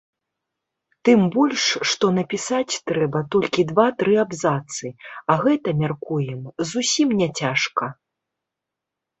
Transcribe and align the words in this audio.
Тым 1.09 1.19
больш, 1.35 1.65
што 1.91 2.05
напісаць 2.19 2.79
трэба 2.91 3.21
толькі 3.35 3.65
два-тры 3.73 4.13
абзацы, 4.23 4.87
а 5.35 5.37
гэта, 5.45 5.69
мяркуем, 5.83 6.41
зусім 6.71 7.07
не 7.21 7.29
цяжка. 7.43 7.85